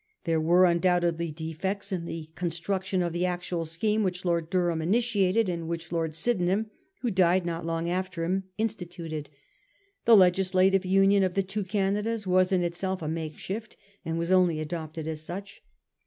[0.23, 4.81] There were undoubtedly defects in the construction of the actual scheme which Lord Dur ham
[4.81, 9.29] initiated, and which Lord Sydenham, who died not long after him, instituted.
[10.05, 14.59] The legislative union of the two Canadas was in itself a makeshift, and was only
[14.59, 15.61] adopted as such.